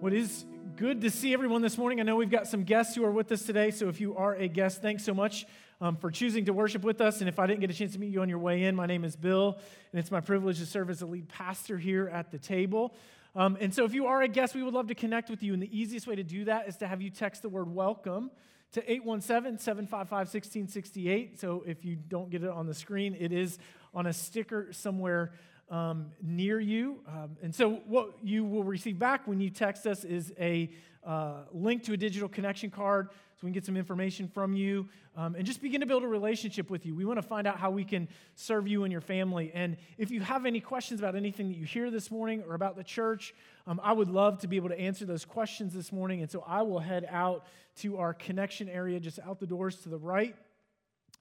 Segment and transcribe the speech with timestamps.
[0.00, 0.44] What is
[0.76, 1.98] good to see everyone this morning.
[1.98, 4.32] I know we've got some guests who are with us today, so if you are
[4.36, 5.44] a guest, thanks so much
[5.80, 7.18] um, for choosing to worship with us.
[7.18, 8.86] And if I didn't get a chance to meet you on your way in, my
[8.86, 9.58] name is Bill,
[9.90, 12.94] and it's my privilege to serve as the lead pastor here at the table.
[13.34, 15.52] Um, and so if you are a guest, we would love to connect with you.
[15.52, 18.30] And the easiest way to do that is to have you text the word welcome
[18.74, 21.40] to 817 755 1668.
[21.40, 23.58] So if you don't get it on the screen, it is
[23.92, 25.32] on a sticker somewhere
[25.70, 27.00] um, near you.
[27.06, 30.70] Um, and so, what you will receive back when you text us is a
[31.04, 34.88] uh, link to a digital connection card so we can get some information from you
[35.16, 36.94] um, and just begin to build a relationship with you.
[36.94, 39.52] We want to find out how we can serve you and your family.
[39.54, 42.76] And if you have any questions about anything that you hear this morning or about
[42.76, 43.32] the church,
[43.66, 46.20] um, I would love to be able to answer those questions this morning.
[46.20, 49.88] And so, I will head out to our connection area just out the doors to
[49.88, 50.34] the right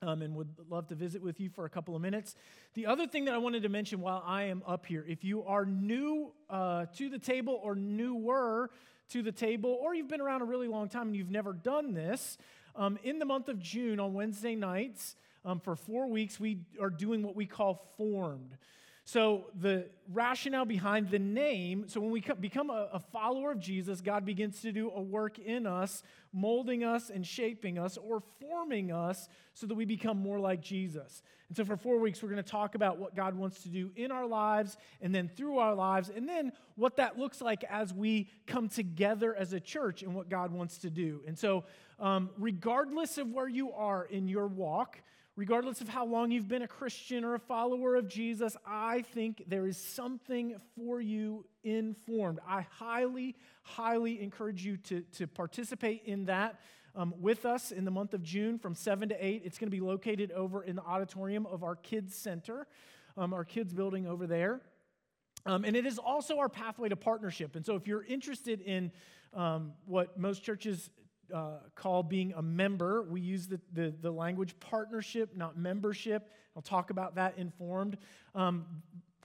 [0.01, 2.35] um, and would love to visit with you for a couple of minutes.
[2.75, 5.43] The other thing that I wanted to mention while I am up here if you
[5.43, 8.69] are new uh, to the table or newer
[9.09, 11.93] to the table, or you've been around a really long time and you've never done
[11.93, 12.37] this,
[12.75, 16.89] um, in the month of June on Wednesday nights, um, for four weeks, we are
[16.89, 18.57] doing what we call formed.
[19.07, 24.25] So, the rationale behind the name so, when we become a, follower of Jesus, God
[24.25, 29.29] begins to do a work in us, molding us and shaping us or forming us
[29.53, 31.23] so that we become more like Jesus.
[31.47, 33.91] And so, for four weeks, we're going to talk about what God wants to do
[33.95, 37.93] in our lives and then through our lives, and then what that looks like as
[37.93, 41.21] we come together as a church and what God wants to do.
[41.25, 41.63] And so,
[41.97, 45.01] um, regardless of where you are in your walk,
[45.37, 49.43] regardless of how long you've been a Christian or a follower of Jesus, I think
[49.47, 52.39] there is something for you in Formed.
[52.45, 56.59] I highly, highly encourage you to, to participate in that.
[56.95, 59.43] Um, with us in the month of June from 7 to 8.
[59.45, 62.65] It's going to be located over in the auditorium of our kids' center,
[63.15, 64.61] um, our kids' building over there.
[65.45, 67.55] Um, and it is also our pathway to partnership.
[67.55, 68.91] And so, if you're interested in
[69.35, 70.89] um, what most churches
[71.33, 73.03] uh, call being a member.
[73.03, 76.31] We use the, the, the, language partnership, not membership.
[76.55, 77.97] I'll talk about that in Formed.
[78.33, 78.65] Um,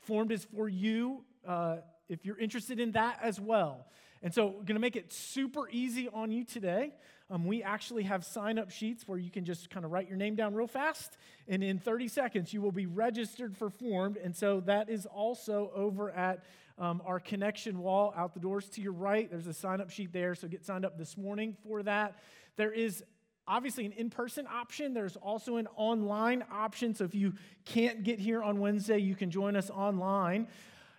[0.03, 1.77] formed is for you uh,
[2.09, 3.87] if you're interested in that as well.
[4.23, 6.93] And so, we're going to make it super easy on you today.
[7.29, 10.17] Um, we actually have sign up sheets where you can just kind of write your
[10.17, 11.17] name down real fast,
[11.49, 14.17] and in 30 seconds, you will be registered for Formed.
[14.17, 16.45] And so, that is also over at
[16.83, 19.31] um, our connection wall out the doors to your right.
[19.31, 22.17] There's a sign up sheet there, so get signed up this morning for that.
[22.57, 23.05] There is
[23.47, 26.93] obviously an in person option, there's also an online option.
[26.97, 27.35] So if you
[27.65, 30.49] can't get here on Wednesday, you can join us online.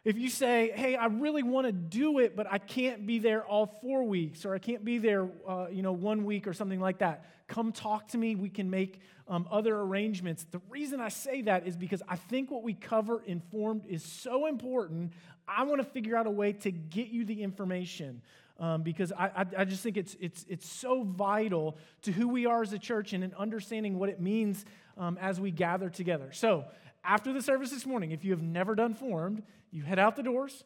[0.05, 3.45] If you say, hey, I really want to do it, but I can't be there
[3.45, 6.79] all four weeks, or I can't be there, uh, you know, one week or something
[6.79, 8.35] like that, come talk to me.
[8.35, 10.45] We can make um, other arrangements.
[10.51, 14.03] The reason I say that is because I think what we cover in Formed is
[14.03, 15.13] so important.
[15.47, 18.21] I want to figure out a way to get you the information.
[18.59, 22.45] Um, because I, I, I, just think it's, it's, it's so vital to who we
[22.45, 24.63] are as a church and in understanding what it means
[24.95, 26.31] um, as we gather together.
[26.31, 26.65] So,
[27.03, 30.23] after the service this morning, if you have never done formed, you head out the
[30.23, 30.63] doors,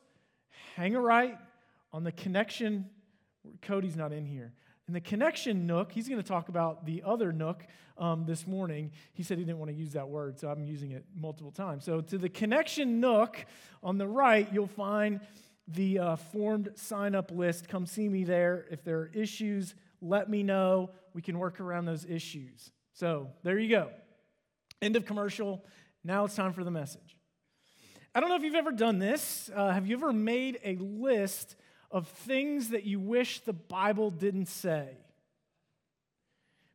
[0.75, 1.37] hang a right
[1.93, 2.89] on the connection.
[3.61, 4.53] Cody's not in here.
[4.87, 7.65] In the connection nook, he's going to talk about the other nook
[7.97, 8.91] um, this morning.
[9.13, 11.83] He said he didn't want to use that word, so I'm using it multiple times.
[11.83, 13.45] So, to the connection nook
[13.83, 15.19] on the right, you'll find
[15.67, 17.67] the uh, formed sign up list.
[17.67, 18.65] Come see me there.
[18.71, 20.91] If there are issues, let me know.
[21.13, 22.71] We can work around those issues.
[22.93, 23.89] So, there you go.
[24.81, 25.65] End of commercial.
[26.05, 27.17] Now it's time for the message.
[28.15, 29.49] I don't know if you've ever done this.
[29.53, 31.57] Uh, have you ever made a list
[31.91, 34.97] of things that you wish the Bible didn't say?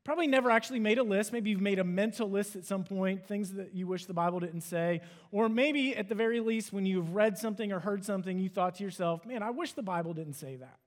[0.04, 1.32] Probably never actually made a list.
[1.32, 4.40] Maybe you've made a mental list at some point, things that you wish the Bible
[4.40, 5.00] didn't say.
[5.30, 8.74] Or maybe at the very least, when you've read something or heard something, you thought
[8.76, 10.78] to yourself, man, I wish the Bible didn't say that.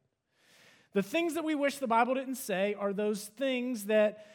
[0.92, 4.26] The things that we wish the Bible didn't say are those things that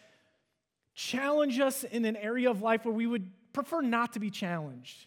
[0.94, 5.06] challenge us in an area of life where we would prefer not to be challenged.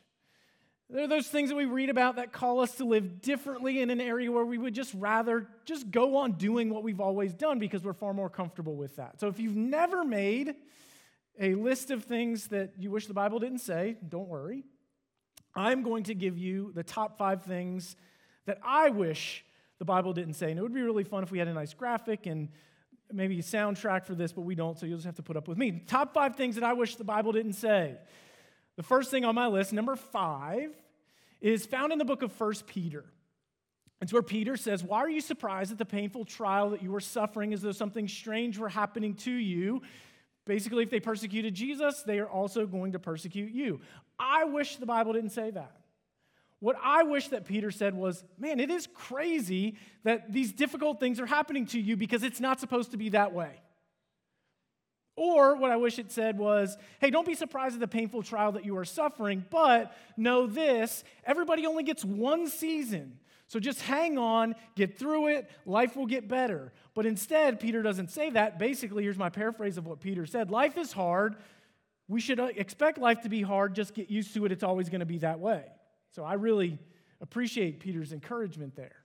[0.89, 3.89] There are those things that we read about that call us to live differently in
[3.89, 7.57] an area where we would just rather just go on doing what we've always done
[7.57, 9.19] because we're far more comfortable with that.
[9.19, 10.55] So if you've never made
[11.39, 14.63] a list of things that you wish the Bible didn't say, don't worry.
[15.55, 17.95] I'm going to give you the top five things
[18.45, 19.45] that I wish
[19.79, 20.51] the Bible didn't say.
[20.51, 22.49] And it would be really fun if we had a nice graphic and
[23.11, 25.47] maybe a soundtrack for this, but we don't, so you'll just have to put up
[25.47, 25.83] with me.
[25.87, 27.95] Top five things that I wish the Bible didn't say.
[28.75, 30.71] The first thing on my list, number five,
[31.43, 33.05] is found in the book of First Peter.
[34.01, 37.01] It's where Peter says, Why are you surprised at the painful trial that you are
[37.01, 39.81] suffering as though something strange were happening to you?
[40.45, 43.81] Basically, if they persecuted Jesus, they are also going to persecute you.
[44.17, 45.77] I wish the Bible didn't say that.
[46.59, 51.19] What I wish that Peter said was, man, it is crazy that these difficult things
[51.19, 53.59] are happening to you because it's not supposed to be that way.
[55.15, 58.53] Or what I wish it said was, hey, don't be surprised at the painful trial
[58.53, 63.19] that you are suffering, but know this everybody only gets one season.
[63.47, 66.73] So just hang on, get through it, life will get better.
[66.95, 68.57] But instead, Peter doesn't say that.
[68.57, 71.35] Basically, here's my paraphrase of what Peter said Life is hard.
[72.07, 74.51] We should uh, expect life to be hard, just get used to it.
[74.51, 75.63] It's always going to be that way.
[76.11, 76.79] So I really
[77.21, 79.02] appreciate Peter's encouragement there.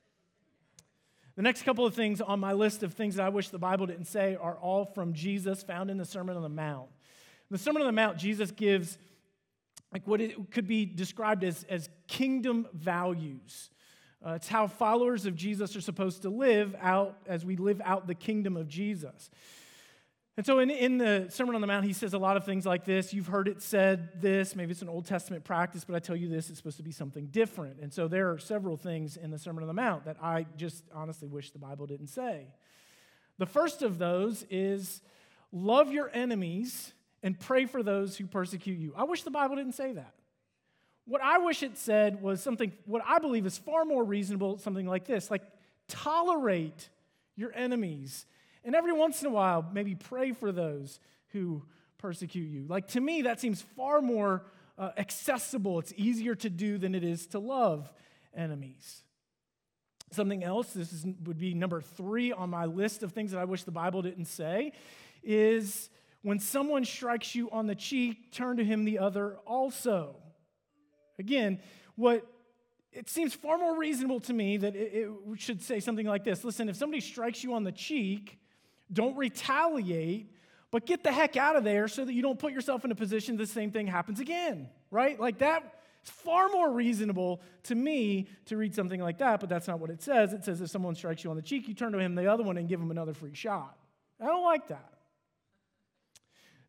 [1.38, 3.86] The next couple of things on my list of things that I wish the Bible
[3.86, 6.88] didn't say are all from Jesus found in the Sermon on the Mount.
[6.88, 8.98] In the Sermon on the Mount, Jesus gives
[9.92, 13.70] like what it could be described as, as kingdom values.
[14.20, 18.08] Uh, it's how followers of Jesus are supposed to live out as we live out
[18.08, 19.30] the kingdom of Jesus.
[20.38, 22.64] And so in, in the Sermon on the Mount, he says a lot of things
[22.64, 23.12] like this.
[23.12, 24.54] You've heard it said this.
[24.54, 26.92] Maybe it's an Old Testament practice, but I tell you this, it's supposed to be
[26.92, 27.80] something different.
[27.82, 30.84] And so there are several things in the Sermon on the Mount that I just
[30.94, 32.46] honestly wish the Bible didn't say.
[33.38, 35.02] The first of those is
[35.50, 36.92] love your enemies
[37.24, 38.94] and pray for those who persecute you.
[38.96, 40.14] I wish the Bible didn't say that.
[41.04, 44.86] What I wish it said was something, what I believe is far more reasonable, something
[44.86, 45.42] like this like
[45.88, 46.90] tolerate
[47.34, 48.24] your enemies
[48.68, 51.62] and every once in a while, maybe pray for those who
[51.96, 52.66] persecute you.
[52.68, 54.44] Like to me, that seems far more
[54.76, 55.78] uh, accessible.
[55.78, 57.90] It's easier to do than it is to love
[58.36, 59.04] enemies.
[60.10, 63.46] Something else, this is, would be number three on my list of things that I
[63.46, 64.72] wish the Bible didn't say,
[65.22, 65.88] is
[66.20, 70.16] when someone strikes you on the cheek, turn to him the other also.
[71.18, 71.58] Again,
[71.96, 72.26] what
[72.92, 76.44] it seems far more reasonable to me that it, it should say something like this
[76.44, 78.37] Listen, if somebody strikes you on the cheek,
[78.92, 80.32] don't retaliate,
[80.70, 82.94] but get the heck out of there so that you don't put yourself in a
[82.94, 85.18] position the same thing happens again, right?
[85.18, 89.68] Like that it's far more reasonable to me to read something like that, but that's
[89.68, 90.32] not what it says.
[90.32, 92.42] It says if someone strikes you on the cheek, you turn to him the other
[92.42, 93.76] one and give him another free shot.
[94.20, 94.92] I don't like that.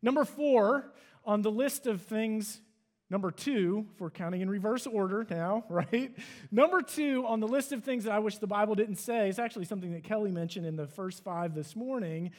[0.02, 0.92] Number four
[1.24, 2.60] on the list of things,
[3.10, 6.16] number two, if we're counting in reverse order now, right?
[6.50, 9.38] Number two on the list of things that I wish the Bible didn't say is
[9.38, 12.30] actually something that Kelly mentioned in the first five this morning.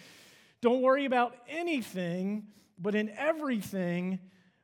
[0.62, 2.48] Don't worry about anything,
[2.80, 4.20] but in everything,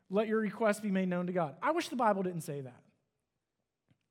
[0.09, 1.55] let your request be made known to God.
[1.61, 2.81] I wish the Bible didn't say that.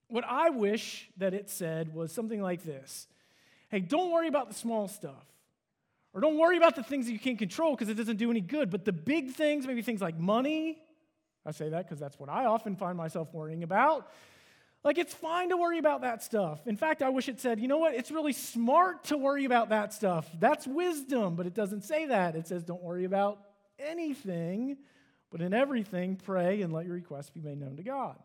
[0.08, 3.08] What I wish that it said was something like this
[3.68, 5.24] Hey, don't worry about the small stuff.
[6.12, 8.40] Or don't worry about the things that you can't control because it doesn't do any
[8.40, 8.70] good.
[8.70, 10.78] But the big things, maybe things like money,
[11.46, 14.10] I say that because that's what I often find myself worrying about.
[14.84, 16.66] Like, it's fine to worry about that stuff.
[16.66, 17.94] In fact, I wish it said, you know what?
[17.94, 20.28] It's really smart to worry about that stuff.
[20.38, 22.36] That's wisdom, but it doesn't say that.
[22.36, 23.40] It says, don't worry about
[23.78, 24.76] anything,
[25.30, 28.16] but in everything, pray and let your requests be made known to God.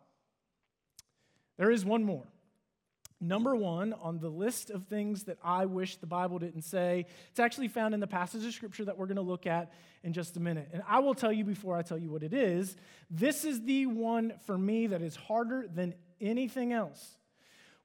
[1.58, 2.26] There is one more.
[3.24, 7.40] Number one on the list of things that I wish the Bible didn't say, it's
[7.40, 9.72] actually found in the passage of Scripture that we're going to look at
[10.04, 10.70] in just a minute.
[10.74, 12.76] And I will tell you before I tell you what it is.
[13.12, 17.18] This is the one for me that is harder than anything else.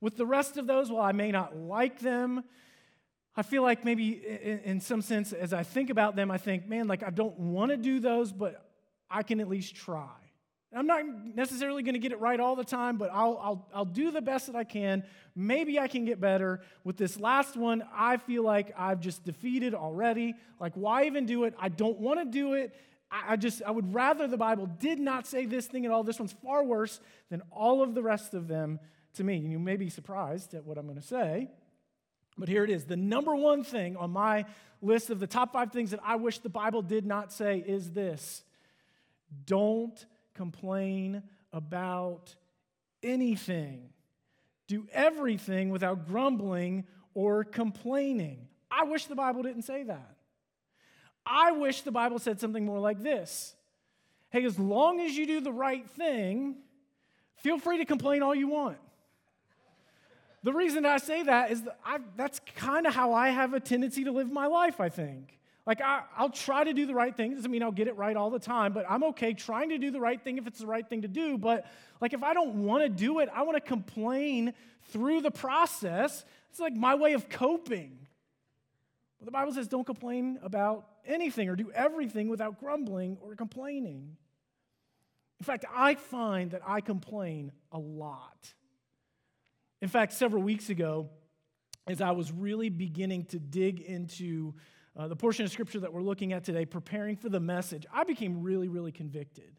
[0.01, 2.43] With the rest of those, while I may not like them,
[3.37, 4.13] I feel like maybe
[4.65, 7.71] in, some sense, as I think about them, I think, man, like I don't want
[7.71, 8.71] to do those, but
[9.11, 10.09] I can at least try.
[10.75, 11.05] I'm not
[11.35, 14.21] necessarily going to get it right all the time, but I'll, I'll, I'll do the
[14.21, 15.05] best that I can.
[15.35, 16.61] Maybe I can get better.
[16.85, 20.35] With this last one, I feel like I've just defeated already.
[20.61, 21.55] Like, why even do it?
[21.59, 22.75] I don't want to do it.
[23.11, 26.03] I just, I would rather the Bible did not say this thing at all.
[26.03, 27.01] This one's far worse
[27.31, 28.81] than all of the rest of them
[29.15, 29.37] to me.
[29.37, 31.49] And you may be surprised at what I'm going to say.
[32.37, 32.85] But here it is.
[32.85, 34.45] The number one thing on my
[34.83, 37.93] list of the top five things that I wish the Bible did not say is
[37.93, 38.43] this
[39.45, 40.05] don't
[40.37, 42.35] complain about
[43.03, 43.91] anything.
[44.69, 48.49] Do everything without grumbling or complaining.
[48.71, 50.17] I wish the Bible didn't say that.
[51.25, 53.55] I wish the Bible said something more like this
[54.31, 56.57] Hey, as long as you do the right thing,
[57.37, 58.79] feel free to complain all you want.
[60.43, 63.61] The reason I say that is that I, that's kind of how I have a
[63.61, 65.39] tendency to live my life, I think.
[65.67, 67.35] Like, I, will try to do the right thing.
[67.35, 69.91] Doesn't mean I'll get it right all the time, but I'm okay trying to do
[69.91, 71.37] the right thing if it's the right thing to do.
[71.37, 71.67] But,
[72.01, 74.55] like, if I don't want to do it, I want to complain
[74.93, 76.25] through the process.
[76.51, 77.99] It's like my way of coping.
[79.19, 84.17] But the Bible says don't complain about anything or do everything without grumbling or complaining.
[85.41, 88.55] In fact, I find that I complain a lot.
[89.83, 91.09] In fact, several weeks ago,
[91.87, 94.55] as I was really beginning to dig into
[94.97, 98.05] uh, the portion of scripture that we're looking at today, preparing for the message, I
[98.05, 99.53] became really, really convicted.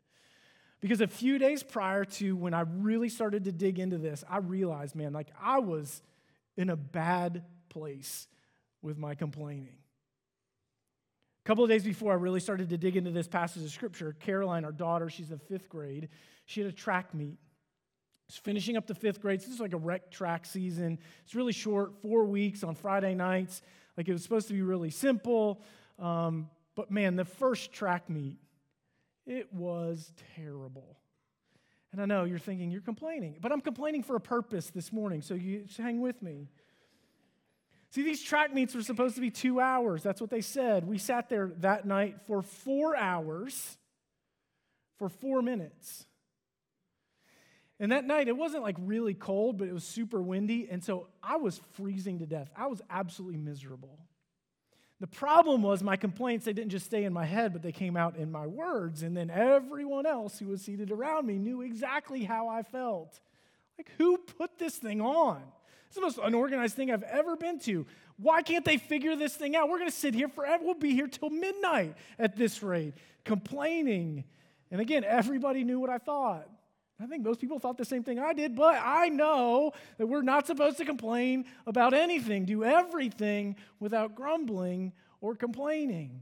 [0.80, 4.38] Because a few days prior to when I really started to dig into this, I
[4.38, 6.02] realized, man, like I was
[6.56, 8.28] in a bad place
[8.82, 9.78] with my complaining.
[11.44, 14.16] A couple of days before I really started to dig into this passage of scripture,
[14.20, 16.10] Caroline, our daughter, she's in fifth grade,
[16.46, 17.38] she had a track meet.
[18.30, 19.42] She's finishing up the fifth grade.
[19.42, 21.00] So this is like a rec track season.
[21.24, 23.62] It's really short, four weeks on Friday nights.
[23.98, 25.62] Like it was supposed to be really simple.
[26.00, 28.38] Um, but man, the first track meet,
[29.26, 30.98] it was terrible.
[31.92, 35.22] And I know you're thinking you're complaining, but I'm complaining for a purpose this morning,
[35.22, 36.50] so you hang with me.
[37.90, 40.04] See, these track meets were supposed to be two hours.
[40.04, 40.86] That's what they said.
[40.86, 43.78] We sat there that night for four hours
[44.98, 46.07] for four minutes.
[47.80, 50.68] And that night, it wasn't like really cold, but it was super windy.
[50.70, 52.50] And so I was freezing to death.
[52.56, 54.00] I was absolutely miserable.
[55.00, 57.96] The problem was my complaints, they didn't just stay in my head, but they came
[57.96, 59.04] out in my words.
[59.04, 63.20] And then everyone else who was seated around me knew exactly how I felt.
[63.78, 65.44] Like, who put this thing on?
[65.86, 67.86] It's the most unorganized thing I've ever been to.
[68.18, 69.70] Why can't they figure this thing out?
[69.70, 70.64] We're going to sit here forever.
[70.66, 74.24] We'll be here till midnight at this rate, complaining.
[74.72, 76.50] And again, everybody knew what I thought.
[77.00, 80.24] I think most people thought the same thing I did, but I know that we're
[80.24, 86.22] not supposed to complain about anything, do everything without grumbling or complaining.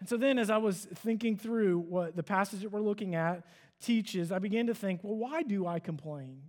[0.00, 3.44] And so then, as I was thinking through what the passage that we're looking at
[3.82, 6.42] teaches, I began to think, well, why do I complain?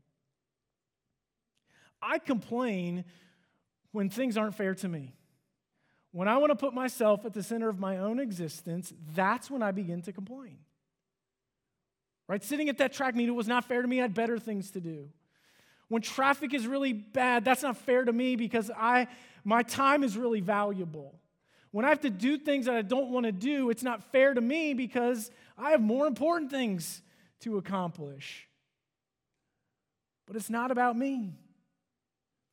[2.02, 3.04] I complain
[3.92, 5.16] when things aren't fair to me.
[6.12, 9.62] When I want to put myself at the center of my own existence, that's when
[9.62, 10.60] I begin to complain.
[12.30, 12.44] Right?
[12.44, 13.98] Sitting at that track meet, it was not fair to me.
[14.00, 15.10] I had better things to do.
[15.88, 19.08] When traffic is really bad, that's not fair to me because I,
[19.44, 21.20] my time is really valuable.
[21.72, 24.36] When I have to do things that I don't want to do, it's not fair
[24.36, 27.02] to me because I have more important things
[27.42, 28.48] to accomplish.
[30.28, 31.34] But it's not about me.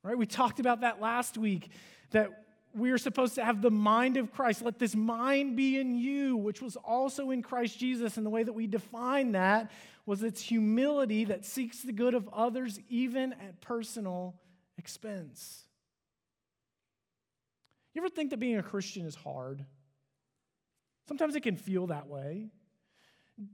[0.03, 0.17] Right?
[0.17, 1.69] We talked about that last week
[2.09, 4.61] that we are supposed to have the mind of Christ.
[4.61, 8.17] Let this mind be in you, which was also in Christ Jesus.
[8.17, 9.71] And the way that we define that
[10.05, 14.35] was its humility that seeks the good of others, even at personal
[14.77, 15.63] expense.
[17.93, 19.65] You ever think that being a Christian is hard?
[21.07, 22.49] Sometimes it can feel that way.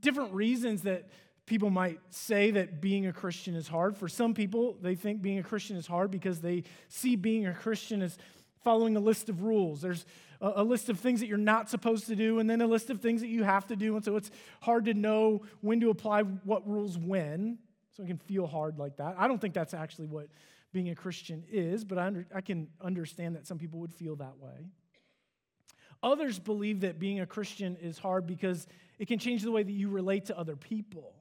[0.02, 1.10] Different reasons that
[1.46, 3.98] people might say that being a Christian is hard.
[3.98, 7.54] For some people, they think being a Christian is hard because they see being a
[7.54, 8.18] Christian as
[8.64, 9.82] following a list of rules.
[9.82, 10.06] There's
[10.42, 12.90] a, a, list of things that you're not supposed to do, and then a list
[12.90, 13.96] of things that you have to do.
[13.96, 17.60] And so it's hard to know when to apply what rules when.
[17.96, 19.16] So it can feel hard like that.
[19.18, 20.28] I don't think that's actually what
[20.72, 24.16] being a Christian is, but I, under, I can understand that some people would feel
[24.16, 24.66] that way.
[26.02, 28.68] Others believe that being a Christian is hard because
[29.00, 31.14] it can change the way that you relate to other people.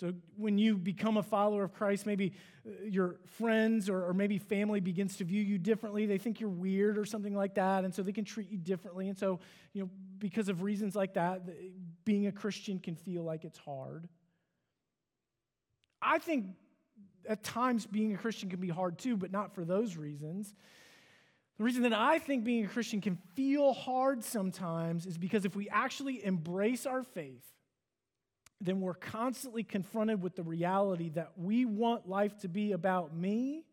[0.00, 2.32] So, when you become a follower of Christ, maybe
[2.66, 6.06] uh, your friends or, or, maybe family begins to view you differently.
[6.06, 9.08] They think you're weird or something like that, and so they can treat you differently.
[9.08, 9.38] And so,
[9.74, 11.42] you know, because of reasons like that,
[12.04, 14.08] being a Christian can feel like it's hard.
[16.00, 16.46] I think
[17.28, 20.54] at times being a Christian can be hard too, but not for those reasons.
[21.58, 25.54] The reason that I think being a Christian can feel hard sometimes is because if
[25.54, 27.44] we actually embrace our faith,
[28.62, 33.64] then we're constantly confronted with the reality that we want life to be about me,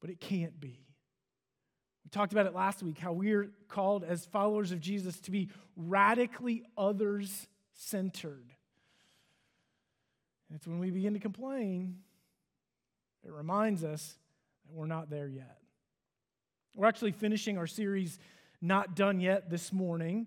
[0.00, 0.84] but it can't be.
[2.04, 5.48] We talked about it last week how we're called as followers of Jesus to be
[5.76, 8.52] radically others centered.
[10.48, 11.98] And it's when we begin to complain,
[13.24, 14.18] it reminds us
[14.66, 15.58] that we're not there yet.
[16.74, 18.18] We're actually finishing our series,
[18.60, 20.26] Not Done Yet, this morning.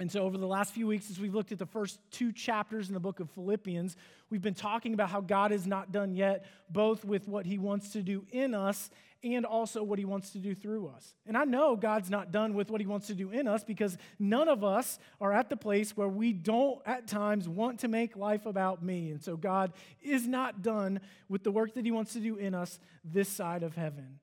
[0.00, 2.88] And so, over the last few weeks, as we've looked at the first two chapters
[2.88, 3.96] in the book of Philippians,
[4.30, 7.90] we've been talking about how God is not done yet, both with what he wants
[7.90, 8.90] to do in us
[9.24, 11.14] and also what he wants to do through us.
[11.26, 13.98] And I know God's not done with what he wants to do in us because
[14.20, 18.16] none of us are at the place where we don't at times want to make
[18.16, 19.10] life about me.
[19.10, 22.54] And so, God is not done with the work that he wants to do in
[22.54, 24.20] us this side of heaven.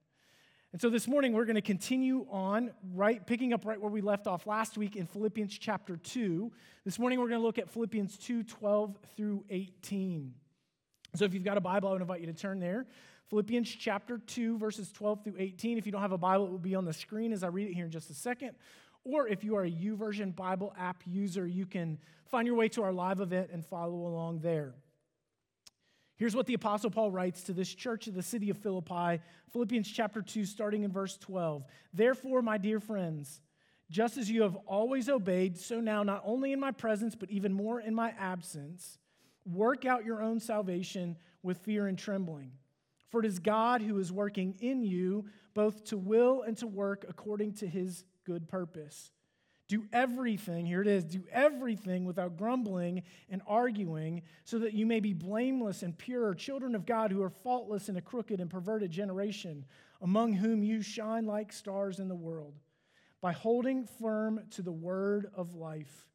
[0.75, 4.01] And so this morning we're going to continue on right picking up right where we
[4.01, 6.51] left off last week in Philippians chapter 2.
[6.83, 10.33] This morning we're going to look at Philippians 2 12 through 18.
[11.15, 12.87] So if you've got a Bible, I would invite you to turn there.
[13.29, 15.77] Philippians chapter 2 verses 12 through 18.
[15.77, 17.69] If you don't have a Bible, it will be on the screen as I read
[17.69, 18.51] it here in just a second.
[19.05, 22.83] Or if you are a YouVersion Bible app user, you can find your way to
[22.83, 24.73] our live event and follow along there.
[26.17, 29.89] Here's what the Apostle Paul writes to this church of the city of Philippi, Philippians
[29.89, 31.65] chapter 2, starting in verse 12.
[31.93, 33.41] Therefore, my dear friends,
[33.91, 37.53] Just as you have always obeyed, so now, not only in my presence, but even
[37.53, 38.97] more in my absence,
[39.45, 42.51] work out your own salvation with fear and trembling.
[43.09, 47.05] For it is God who is working in you, both to will and to work
[47.07, 49.11] according to his good purpose.
[49.67, 54.99] Do everything, here it is, do everything without grumbling and arguing, so that you may
[54.99, 58.91] be blameless and pure, children of God who are faultless in a crooked and perverted
[58.91, 59.65] generation,
[60.01, 62.53] among whom you shine like stars in the world
[63.21, 66.07] by holding firm to the word of life.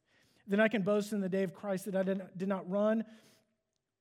[0.47, 3.03] Then I can boast in the day of Christ that I did not run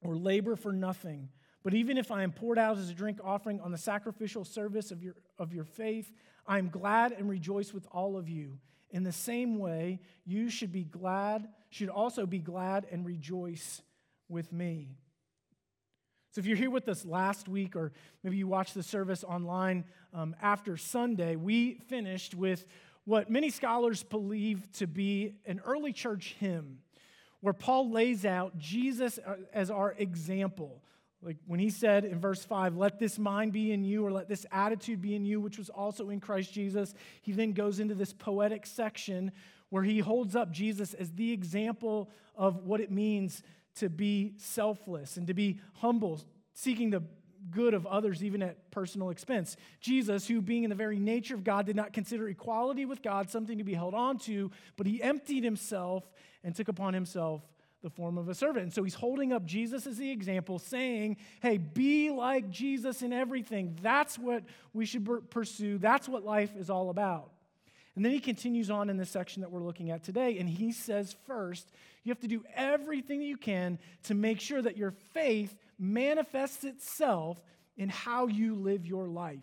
[0.00, 1.28] or labor for nothing.
[1.64, 4.92] But even if I am poured out as a drink offering on the sacrificial service
[4.92, 6.12] of your, of your faith,
[6.46, 8.58] I am glad and rejoice with all of you.
[8.90, 13.82] In the same way, you should be glad, should also be glad and rejoice
[14.28, 14.96] with me.
[16.32, 17.92] So, if you're here with us last week, or
[18.22, 22.66] maybe you watched the service online um, after Sunday, we finished with
[23.04, 26.78] what many scholars believe to be an early church hymn
[27.40, 30.82] where Paul lays out Jesus uh, as our example.
[31.22, 34.28] Like when he said in verse 5, let this mind be in you, or let
[34.28, 37.94] this attitude be in you, which was also in Christ Jesus, he then goes into
[37.94, 39.32] this poetic section
[39.68, 43.42] where he holds up Jesus as the example of what it means
[43.76, 46.20] to be selfless and to be humble,
[46.54, 47.02] seeking the
[47.50, 49.56] good of others, even at personal expense.
[49.80, 53.30] Jesus, who being in the very nature of God, did not consider equality with God
[53.30, 56.04] something to be held on to, but he emptied himself
[56.44, 57.42] and took upon himself
[57.82, 58.64] the form of a servant.
[58.64, 63.12] And so he's holding up Jesus as the example, saying, hey, be like Jesus in
[63.12, 63.78] everything.
[63.82, 65.78] That's what we should pursue.
[65.78, 67.30] That's what life is all about.
[67.96, 70.72] And then he continues on in the section that we're looking at today, and he
[70.72, 71.70] says, first,
[72.04, 76.64] you have to do everything that you can to make sure that your faith manifests
[76.64, 77.42] itself
[77.76, 79.38] in how you live your life.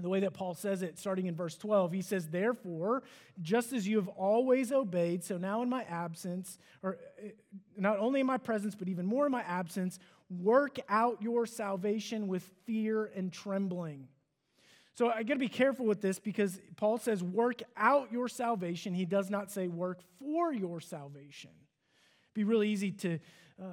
[0.00, 3.04] The way that Paul says it, starting in verse 12, he says, Therefore,
[3.40, 7.28] just as you have always obeyed, so now in my absence, or eh,
[7.76, 12.26] not only in my presence, but even more in my absence, work out your salvation
[12.26, 14.08] with fear and trembling.
[14.96, 18.94] So I got to be careful with this because Paul says, work out your salvation.
[18.94, 21.50] He does not say work for your salvation.
[21.50, 23.18] It'd be really easy to
[23.62, 23.66] uh,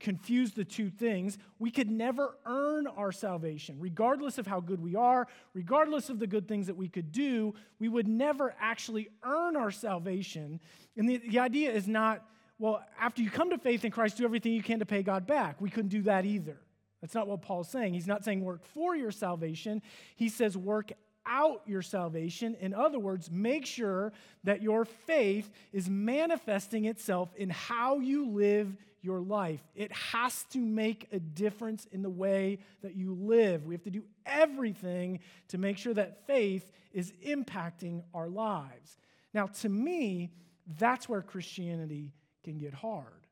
[0.00, 1.36] confuse the two things.
[1.58, 6.26] We could never earn our salvation, regardless of how good we are, regardless of the
[6.26, 7.54] good things that we could do.
[7.78, 10.60] We would never actually earn our salvation.
[10.96, 12.24] And the, the idea is not,
[12.58, 15.26] well, after you come to faith in Christ, do everything you can to pay God
[15.26, 15.60] back.
[15.60, 16.58] We couldn't do that either.
[17.02, 17.92] That's not what Paul's saying.
[17.92, 19.82] He's not saying work for your salvation.
[20.16, 20.92] He says work
[21.26, 22.56] out your salvation.
[22.60, 24.12] In other words, make sure
[24.44, 29.62] that your faith is manifesting itself in how you live your life.
[29.74, 33.64] It has to make a difference in the way that you live.
[33.64, 38.98] We have to do everything to make sure that faith is impacting our lives.
[39.32, 40.32] Now, to me,
[40.78, 43.26] that's where Christianity can get hard.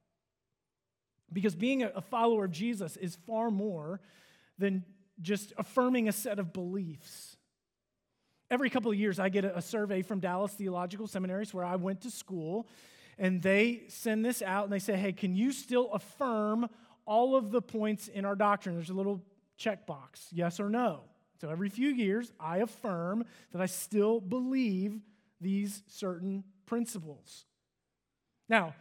[1.33, 4.01] Because being a follower of Jesus is far more
[4.57, 4.85] than
[5.21, 7.37] just affirming a set of beliefs.
[8.51, 12.03] Every couple of years, I get a survey from Dallas Theological Seminaries where I went
[12.03, 12.69] to school,
[13.19, 16.69] and they send this out and they say, Hey, can you still affirm
[17.07, 18.75] all of the points in our doctrine?
[18.75, 19.23] There's a little
[19.59, 21.03] checkbox, yes or no.
[21.41, 25.01] So every few years, I affirm that I still believe
[25.41, 27.45] these certain principles.
[28.49, 28.75] Now,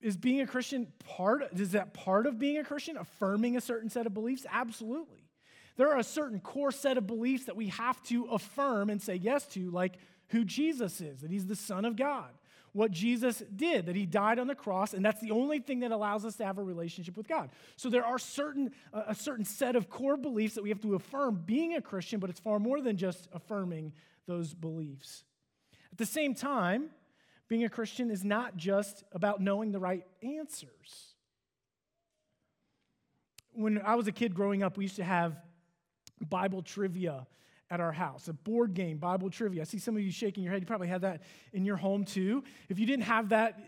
[0.00, 3.88] is being a Christian part, is that part of being a Christian, affirming a certain
[3.88, 4.44] set of beliefs?
[4.50, 5.30] Absolutely.
[5.76, 9.14] There are a certain core set of beliefs that we have to affirm and say
[9.14, 9.94] yes to, like
[10.28, 12.30] who Jesus is, that he's the Son of God,
[12.74, 15.92] what Jesus did, that he died on the cross, and that's the only thing that
[15.92, 17.50] allows us to have a relationship with God.
[17.76, 21.44] So there are certain, a certain set of core beliefs that we have to affirm
[21.46, 23.92] being a Christian, but it's far more than just affirming
[24.26, 25.22] those beliefs.
[25.92, 26.90] At the same time,
[27.46, 31.14] being a Christian is not just about knowing the right answers.
[33.52, 35.36] When I was a kid growing up, we used to have
[36.28, 37.28] Bible trivia
[37.70, 39.62] at our house, a board game, Bible trivia.
[39.62, 40.62] I see some of you shaking your head.
[40.62, 41.22] You probably had that
[41.52, 42.44] in your home too.
[42.68, 43.58] If you didn't have that,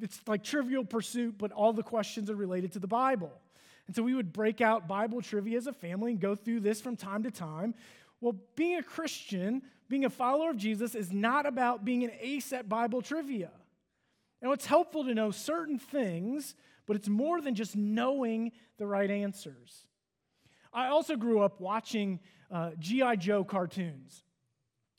[0.00, 3.32] it's like trivial pursuit, but all the questions are related to the Bible.
[3.86, 6.80] And so we would break out Bible trivia as a family and go through this
[6.80, 7.74] from time to time.
[8.20, 12.52] Well, being a Christian, being a follower of Jesus, is not about being an ace
[12.52, 13.50] at Bible trivia.
[14.42, 16.54] Now, it's helpful to know certain things,
[16.86, 19.86] but it's more than just knowing the right answers.
[20.72, 23.16] I also grew up watching uh, G.I.
[23.16, 24.22] Joe cartoons.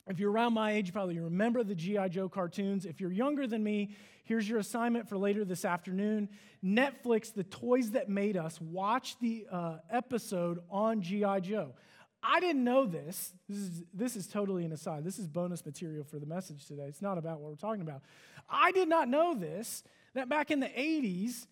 [0.06, 2.08] If you're around my age, probably you remember the G.I.
[2.08, 2.86] Joe cartoons.
[2.86, 6.30] If you're younger than me, here's your assignment for later this afternoon.
[6.64, 11.40] Netflix, The Toys That Made Us, watch the uh, episode on G.I.
[11.40, 11.74] Joe.
[12.22, 13.32] I didn't know this.
[13.48, 15.04] This is, this is totally an aside.
[15.04, 16.84] This is bonus material for the message today.
[16.84, 18.02] It's not about what we're talking about.
[18.48, 19.84] I did not know this,
[20.14, 21.46] that back in the 80s,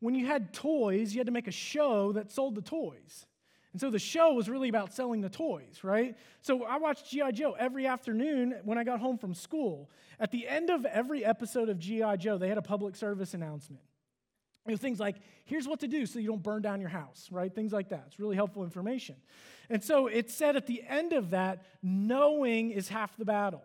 [0.00, 3.26] when you had toys, you had to make a show that sold the toys.
[3.72, 6.16] And so the show was really about selling the toys, right?
[6.42, 7.30] So I watched G.I.
[7.32, 9.90] Joe every afternoon when I got home from school.
[10.20, 12.16] At the end of every episode of G.I.
[12.16, 13.82] Joe, they had a public service announcement.
[14.76, 17.52] Things like, here's what to do so you don't burn down your house, right?
[17.52, 18.04] Things like that.
[18.06, 19.16] It's really helpful information.
[19.68, 23.64] And so it said at the end of that, knowing is half the battle,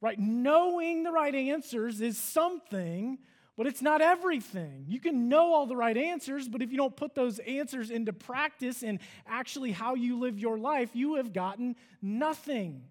[0.00, 0.18] right?
[0.18, 3.18] Knowing the right answers is something,
[3.56, 4.84] but it's not everything.
[4.88, 8.12] You can know all the right answers, but if you don't put those answers into
[8.12, 12.82] practice and actually how you live your life, you have gotten nothing.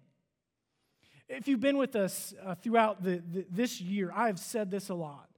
[1.28, 4.88] If you've been with us uh, throughout the, the, this year, I have said this
[4.88, 5.28] a lot.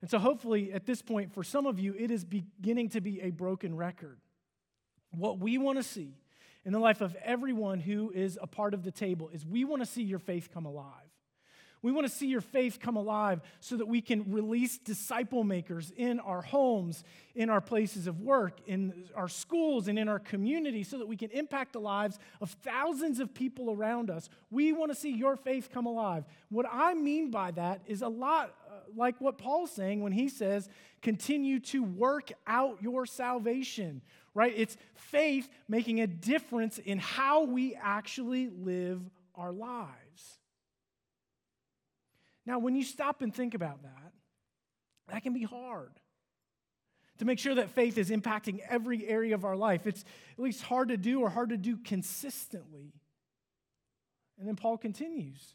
[0.00, 3.20] And so, hopefully, at this point, for some of you, it is beginning to be
[3.20, 4.18] a broken record.
[5.12, 6.16] What we want to see
[6.64, 9.80] in the life of everyone who is a part of the table is we want
[9.82, 11.01] to see your faith come alive.
[11.82, 15.92] We want to see your faith come alive so that we can release disciple makers
[15.96, 17.02] in our homes,
[17.34, 21.16] in our places of work, in our schools, and in our community so that we
[21.16, 24.28] can impact the lives of thousands of people around us.
[24.50, 26.24] We want to see your faith come alive.
[26.50, 30.28] What I mean by that is a lot uh, like what Paul's saying when he
[30.28, 30.68] says,
[31.00, 34.02] continue to work out your salvation,
[34.34, 34.52] right?
[34.56, 39.02] It's faith making a difference in how we actually live
[39.34, 40.01] our lives.
[42.44, 44.12] Now, when you stop and think about that,
[45.08, 45.92] that can be hard.
[47.18, 50.04] To make sure that faith is impacting every area of our life, it's
[50.36, 52.94] at least hard to do or hard to do consistently.
[54.38, 55.54] And then Paul continues.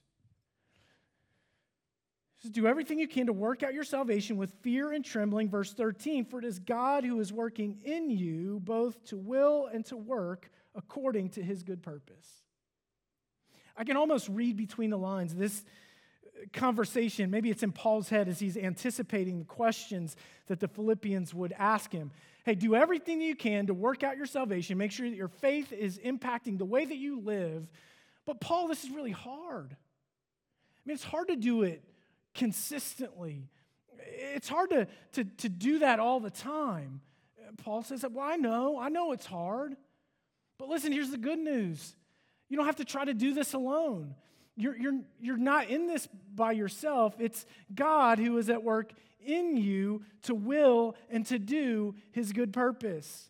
[2.42, 5.50] Says, Do everything you can to work out your salvation with fear and trembling.
[5.50, 9.86] Verse 13 For it is God who is working in you both to will and
[9.88, 12.44] to work according to his good purpose.
[13.76, 15.36] I can almost read between the lines.
[15.36, 15.66] This
[16.54, 20.16] conversation, maybe it's in Paul's head as he's anticipating the questions
[20.48, 22.12] that the Philippians would ask him.
[22.46, 25.74] Hey, do everything you can to work out your salvation, make sure that your faith
[25.74, 27.68] is impacting the way that you live.
[28.26, 29.72] But, Paul, this is really hard.
[29.72, 31.84] I mean, it's hard to do it
[32.34, 33.50] consistently,
[34.00, 37.02] it's hard to, to, to do that all the time.
[37.58, 39.76] Paul says, Well, I know, I know it's hard.
[40.58, 41.96] But listen, here's the good news
[42.50, 44.16] you don't have to try to do this alone.
[44.58, 47.16] You're, you're, you're not in this by yourself.
[47.20, 48.92] It's God who is at work
[49.24, 53.30] in you to will and to do his good purpose.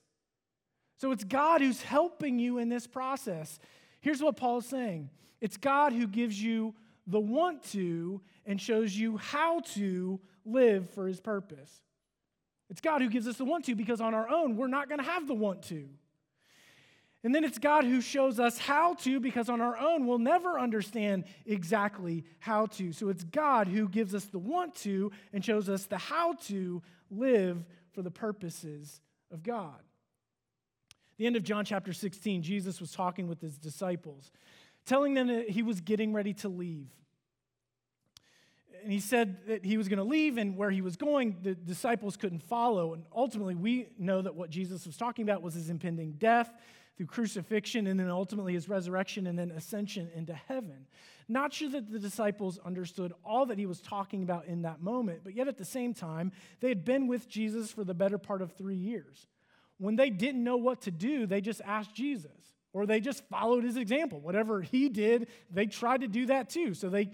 [1.00, 3.60] So it's God who's helping you in this process.
[4.00, 5.10] Here's what Paul's saying
[5.42, 6.74] it's God who gives you
[7.06, 11.82] the want to and shows you how to live for his purpose.
[12.70, 15.00] It's God who gives us the want to because on our own, we're not going
[15.00, 15.88] to have the want to.
[17.28, 20.58] And then it's God who shows us how to, because on our own, we'll never
[20.58, 22.94] understand exactly how to.
[22.94, 26.82] So it's God who gives us the want to and shows us the how to
[27.12, 29.76] live for the purposes of God.
[31.18, 34.32] the end of John chapter 16, Jesus was talking with his disciples,
[34.86, 36.88] telling them that he was getting ready to leave.
[38.84, 41.56] And he said that he was going to leave, and where he was going, the
[41.56, 42.94] disciples couldn't follow.
[42.94, 46.54] And ultimately, we know that what Jesus was talking about was his impending death
[46.98, 50.88] through crucifixion and then ultimately his resurrection and then ascension into heaven.
[51.30, 55.22] Not sure that the disciples understood all that he was talking about in that moment,
[55.24, 58.42] but yet at the same time, they had been with Jesus for the better part
[58.42, 59.28] of three years.
[59.78, 62.32] When they didn't know what to do, they just asked Jesus
[62.74, 64.20] or they just followed his example.
[64.20, 66.74] Whatever he did, they tried to do that too.
[66.74, 67.12] So they,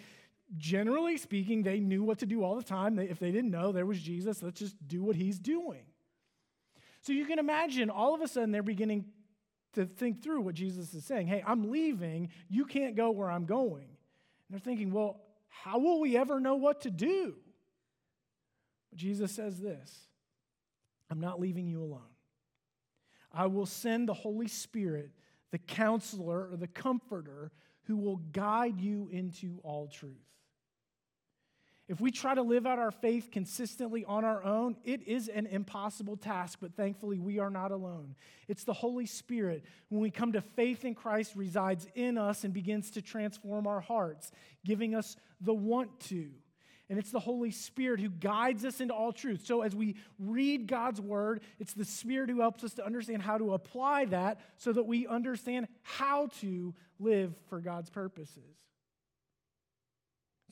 [0.58, 3.00] generally speaking, they knew what to do all the time.
[3.00, 5.84] if they didn't know there was Jesus, let's just do what he's doing.
[7.02, 9.06] So you can imagine all of a sudden they're beginning
[9.73, 11.27] to think through what Jesus is saying.
[11.27, 12.29] Hey, I'm leaving.
[12.49, 13.83] You can't go where I'm going.
[13.83, 17.36] And they're thinking, well, how will we ever know what to do?
[18.89, 20.07] But Jesus says this
[21.09, 22.01] I'm not leaving you alone.
[23.31, 25.12] I will send the Holy Spirit,
[25.51, 27.51] the counselor or the comforter,
[27.83, 30.12] who will guide you into all truth.
[31.89, 35.48] If we try to live out our faith consistently on our own, it is an
[35.48, 38.15] impossible task, but thankfully we are not alone.
[38.48, 42.54] It's the Holy Spirit, when we come to faith in Christ, resides in us and
[42.54, 44.32] begins to transform our hearts,
[44.63, 46.30] giving us the want to.
[46.89, 49.46] And it's the Holy Spirit who guides us into all truth.
[49.46, 53.38] So as we read God's word, it's the Spirit who helps us to understand how
[53.38, 58.58] to apply that so that we understand how to live for God's purposes.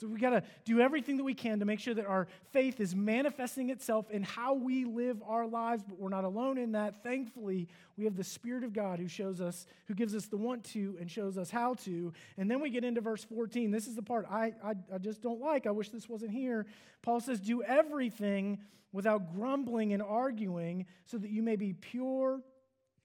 [0.02, 2.80] So we got to do everything that we can to make sure that our faith
[2.80, 7.04] is manifesting itself in how we live our lives, but we're not alone in that.
[7.04, 10.64] Thankfully, we have the Spirit of God who shows us, who gives us the want
[10.72, 12.14] to and shows us how to.
[12.38, 13.70] And then we get into verse 14.
[13.70, 15.68] This is the part I, I, I just don't like.
[15.68, 16.66] I wish this wasn't here.
[17.04, 18.58] Paul says, Do everything
[18.92, 22.42] without grumbling and arguing, so that you may be pure,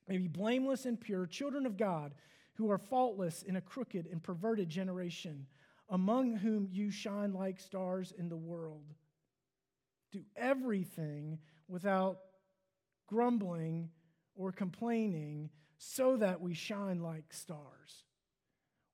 [0.08, 2.14] may be blameless and pure, children of God,
[2.54, 5.46] who are faultless in a crooked and perverted generation
[5.88, 8.94] among whom you shine like stars in the world.
[10.12, 12.18] Do everything without
[13.06, 13.90] grumbling
[14.34, 18.04] or complaining so that we shine like stars.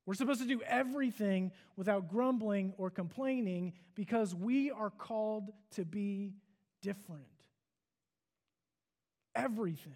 [0.05, 6.35] We're supposed to do everything without grumbling or complaining because we are called to be
[6.81, 7.27] different.
[9.35, 9.95] Everything.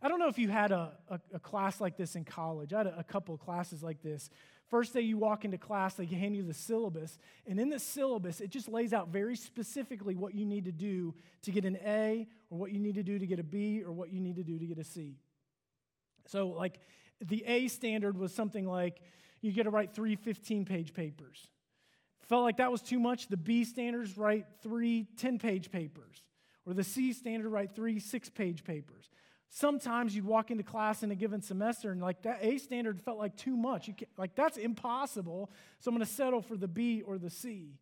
[0.00, 2.72] I don't know if you had a, a, a class like this in college.
[2.72, 4.30] I had a, a couple classes like this
[4.68, 7.18] First day you walk into class, they hand you the syllabus.
[7.46, 11.14] And in the syllabus, it just lays out very specifically what you need to do
[11.42, 13.92] to get an A, or what you need to do to get a B, or
[13.92, 15.18] what you need to do to get a C.
[16.26, 16.80] So, like,
[17.20, 19.00] the A standard was something like
[19.42, 21.48] you get to write three 15 page papers.
[22.22, 23.28] Felt like that was too much.
[23.28, 26.22] The B standards write three 10 page papers,
[26.64, 29.10] or the C standard write three six page papers.
[29.50, 33.18] Sometimes you'd walk into class in a given semester and like that A standard felt
[33.18, 33.88] like too much.
[33.88, 35.50] You like that's impossible.
[35.78, 37.74] So I'm going to settle for the B or the C.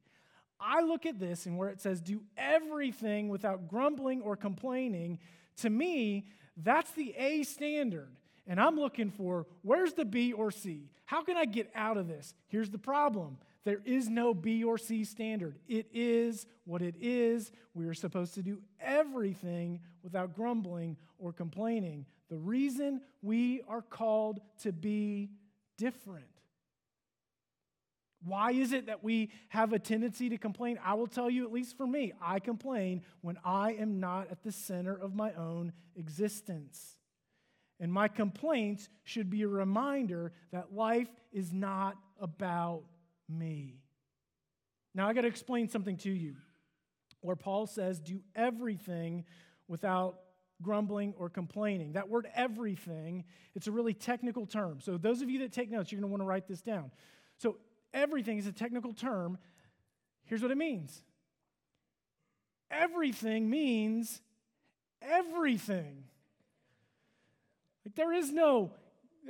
[0.60, 5.18] I look at this and where it says do everything without grumbling or complaining,
[5.56, 8.10] to me, that's the A standard.
[8.46, 10.90] And I'm looking for where's the B or C?
[11.04, 12.34] How can I get out of this?
[12.48, 15.58] Here's the problem there is no B or C standard.
[15.68, 17.52] It is what it is.
[17.74, 22.06] We are supposed to do everything without grumbling or complaining.
[22.28, 25.30] The reason we are called to be
[25.78, 26.26] different.
[28.24, 30.78] Why is it that we have a tendency to complain?
[30.84, 34.42] I will tell you, at least for me, I complain when I am not at
[34.42, 36.96] the center of my own existence.
[37.80, 42.84] And my complaints should be a reminder that life is not about
[43.38, 43.80] me.
[44.94, 46.36] Now, I got to explain something to you
[47.20, 49.24] where Paul says, do everything
[49.68, 50.18] without
[50.60, 51.92] grumbling or complaining.
[51.92, 54.80] That word everything, it's a really technical term.
[54.80, 56.90] So, those of you that take notes, you're going to want to write this down.
[57.38, 57.56] So,
[57.94, 59.38] everything is a technical term.
[60.24, 61.02] Here's what it means
[62.70, 64.20] everything means
[65.02, 66.04] everything.
[67.84, 68.72] Like, there is no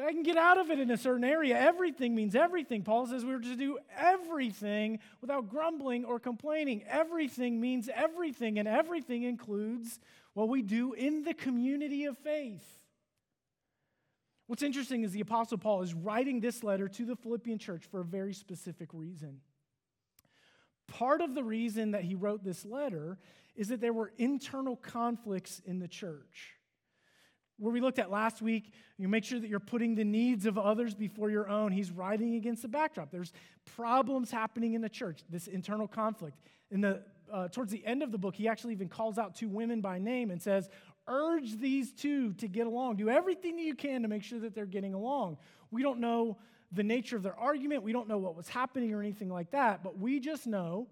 [0.01, 1.59] I can get out of it in a certain area.
[1.59, 2.83] Everything means everything.
[2.83, 6.83] Paul says we're to do everything without grumbling or complaining.
[6.89, 10.01] Everything means everything, and everything includes
[10.33, 12.65] what we do in the community of faith.
[14.47, 18.01] What's interesting is the Apostle Paul is writing this letter to the Philippian church for
[18.01, 19.41] a very specific reason.
[20.89, 23.19] Part of the reason that he wrote this letter
[23.55, 26.55] is that there were internal conflicts in the church
[27.63, 30.59] where we looked at last week, you make sure that you're putting the needs of
[30.59, 31.71] others before your own.
[31.71, 33.13] He's writing against the backdrop.
[33.13, 33.33] There's
[33.77, 36.37] problems happening in the church, this internal conflict.
[36.73, 39.49] In the, uh, towards the end of the book, he actually even calls out two
[39.49, 40.69] women by name and says,
[41.07, 42.97] Urge these two to get along.
[42.97, 45.37] Do everything you can to make sure that they're getting along.
[45.71, 46.39] We don't know
[46.73, 49.85] the nature of their argument, we don't know what was happening or anything like that,
[49.85, 50.89] but we just know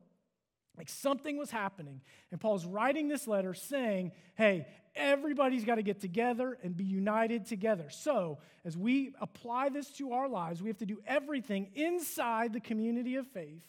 [0.77, 2.01] like something was happening.
[2.31, 7.47] And Paul's writing this letter saying, hey, everybody's got to get together and be united
[7.47, 7.89] together.
[7.91, 12.61] So, as we apply this to our lives, we have to do everything inside the
[12.61, 13.63] community of faith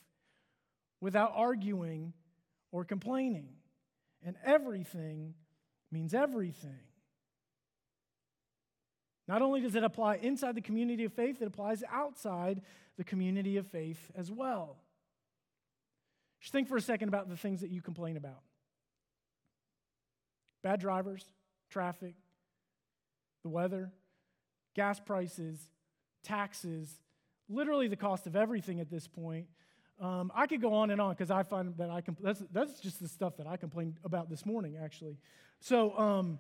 [0.99, 2.13] without arguing
[2.71, 3.49] or complaining.
[4.23, 5.33] And everything
[5.91, 6.79] means everything.
[9.27, 12.61] Not only does it apply inside the community of faith, it applies outside
[12.97, 14.77] the community of faith as well.
[16.41, 18.41] Just think for a second about the things that you complain about
[20.63, 21.25] bad drivers,
[21.69, 22.15] traffic,
[23.43, 23.91] the weather,
[24.75, 25.59] gas prices,
[26.23, 27.01] taxes,
[27.49, 29.47] literally the cost of everything at this point.
[29.99, 32.79] Um, I could go on and on because I find that I compl- that's, that's
[32.79, 35.17] just the stuff that I complained about this morning, actually.
[35.59, 36.39] So, um,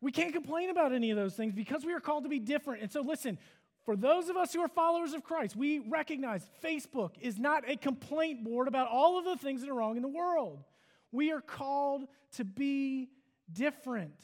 [0.00, 2.82] we can't complain about any of those things because we are called to be different.
[2.82, 3.38] And so, listen,
[3.84, 7.76] for those of us who are followers of Christ, we recognize Facebook is not a
[7.76, 10.64] complaint board about all of the things that are wrong in the world.
[11.12, 12.04] We are called
[12.36, 13.10] to be
[13.52, 14.14] different.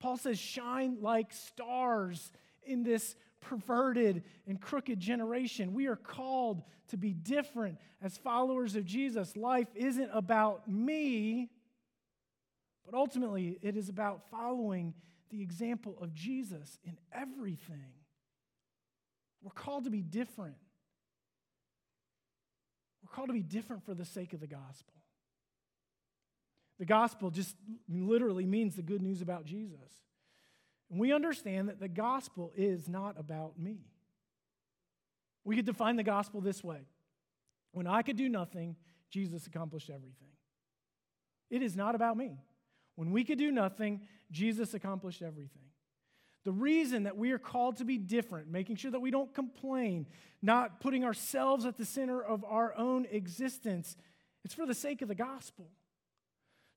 [0.00, 5.72] Paul says, shine like stars in this perverted and crooked generation.
[5.74, 9.36] We are called to be different as followers of Jesus.
[9.36, 11.50] Life isn't about me,
[12.84, 14.94] but ultimately it is about following
[15.30, 17.94] the example of Jesus in everything.
[19.42, 20.56] We're called to be different.
[23.02, 24.99] We're called to be different for the sake of the gospel.
[26.80, 27.54] The gospel just
[27.90, 29.78] literally means the good news about Jesus.
[30.90, 33.84] And we understand that the gospel is not about me.
[35.44, 36.80] We could define the gospel this way
[37.72, 38.76] When I could do nothing,
[39.10, 40.30] Jesus accomplished everything.
[41.50, 42.38] It is not about me.
[42.96, 45.68] When we could do nothing, Jesus accomplished everything.
[46.44, 50.06] The reason that we are called to be different, making sure that we don't complain,
[50.40, 53.98] not putting ourselves at the center of our own existence,
[54.46, 55.70] it's for the sake of the gospel.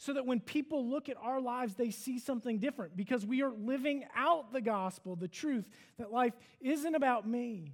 [0.03, 3.53] So that when people look at our lives, they see something different because we are
[3.53, 7.71] living out the gospel, the truth that life isn't about me.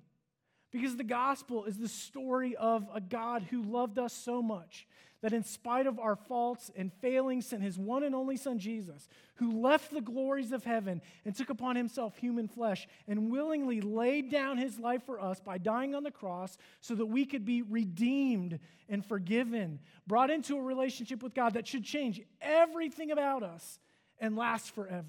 [0.71, 4.88] Because the gospel is the story of a God who loved us so much
[5.21, 9.10] that in spite of our faults and failings, sent his one and only Son, Jesus,
[9.36, 14.32] who left the glories of heaven and took upon himself human flesh and willingly laid
[14.32, 17.62] down his life for us by dying on the cross so that we could be
[17.63, 23.79] redeemed and forgiven, brought into a relationship with God that should change everything about us
[24.19, 25.05] and last forever.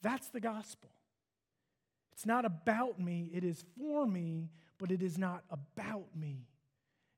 [0.00, 0.90] That's the gospel.
[2.12, 6.46] It's not about me, it is for me, but it is not about me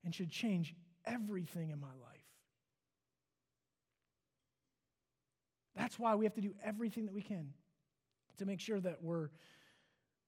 [0.05, 2.15] and should change everything in my life.
[5.77, 7.53] That's why we have to do everything that we can
[8.39, 9.31] to make sure that we're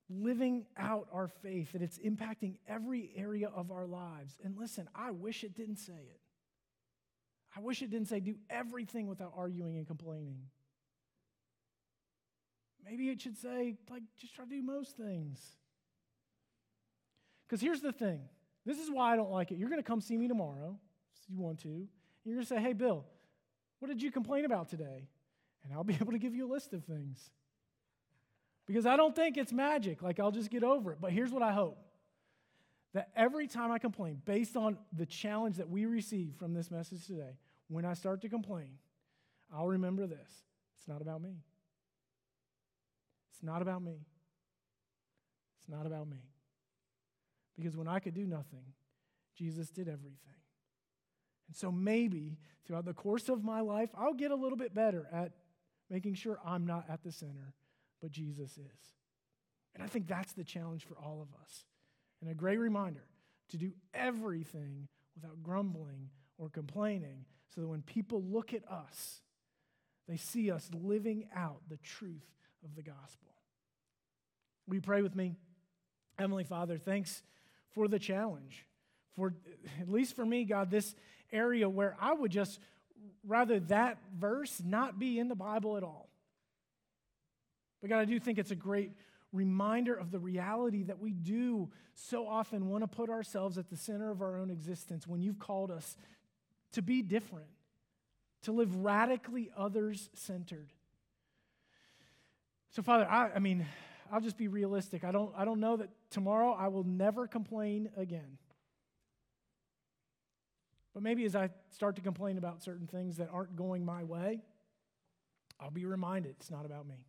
[0.09, 4.39] living out our faith, that it's impacting every area of our lives.
[4.45, 6.21] And listen, I wish it didn't say it.
[7.57, 10.43] I wish it didn't say do everything without arguing and complaining.
[12.89, 15.41] Maybe it should say, like, just try to do most things.
[17.47, 18.21] Because here's the thing
[18.65, 19.59] this is why I don't like it.
[19.59, 20.77] You're going to come see me tomorrow,
[21.23, 21.69] if you want to.
[21.69, 21.89] and
[22.25, 23.05] You're going to say, hey, Bill,
[23.79, 25.09] what did you complain about today?
[25.65, 27.31] And I'll be able to give you a list of things.
[28.67, 30.99] Because I don't think it's magic, like I'll just get over it.
[31.01, 31.79] But here's what I hope
[32.95, 37.07] that every time I complain, based on the challenge that we receive from this message
[37.07, 37.37] today,
[37.69, 38.79] when I start to complain,
[39.55, 40.45] I'll remember this
[40.79, 41.37] it's not about me.
[43.37, 44.07] It's not about me.
[45.61, 46.23] It's not about me.
[47.55, 48.65] Because when I could do nothing,
[49.37, 50.17] Jesus did everything.
[51.49, 55.07] And so maybe throughout the course of my life, I'll get a little bit better
[55.13, 55.33] at
[55.91, 57.53] making sure I'm not at the center,
[58.01, 58.95] but Jesus is.
[59.75, 61.65] And I think that's the challenge for all of us.
[62.23, 63.05] And a great reminder
[63.51, 69.21] to do everything without grumbling or complaining so that when people look at us,
[70.09, 72.25] they see us living out the truth
[72.65, 73.29] of the gospel.
[74.67, 75.37] Will you pray with me?
[76.19, 77.23] Heavenly Father, thanks
[77.75, 78.65] for the challenge.
[79.15, 79.35] For
[79.81, 80.95] at least for me, God, this
[81.33, 82.59] area where I would just
[83.27, 86.09] rather that verse not be in the Bible at all.
[87.81, 88.93] But God, I do think it's a great
[89.33, 93.77] reminder of the reality that we do so often want to put ourselves at the
[93.77, 95.97] center of our own existence when you've called us
[96.73, 97.49] to be different,
[98.43, 100.73] to live radically others centered.
[102.77, 103.65] So, Father, I, I mean,
[104.13, 105.03] I'll just be realistic.
[105.03, 108.37] I don't, I don't know that tomorrow I will never complain again.
[110.93, 114.43] But maybe as I start to complain about certain things that aren't going my way,
[115.59, 117.07] I'll be reminded it's not about me.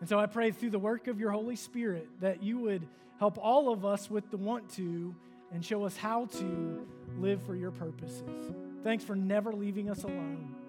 [0.00, 2.84] And so I pray through the work of your Holy Spirit that you would
[3.20, 5.14] help all of us with the want to
[5.52, 6.84] and show us how to
[7.16, 8.52] live for your purposes.
[8.82, 10.63] Thanks for never leaving us alone.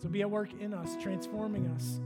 [0.00, 2.00] So be at work in us, transforming us,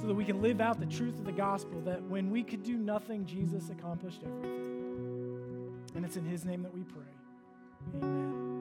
[0.00, 2.62] so that we can live out the truth of the gospel that when we could
[2.62, 5.72] do nothing, Jesus accomplished everything.
[5.94, 8.02] And it's in his name that we pray.
[8.02, 8.59] Amen.